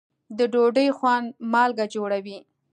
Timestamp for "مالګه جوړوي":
1.51-2.37